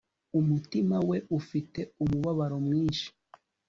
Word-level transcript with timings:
Umutima 0.39 0.97
we 1.09 1.17
ufite 1.39 1.79
umubabaro 2.03 2.57
mwinshi 2.65 3.07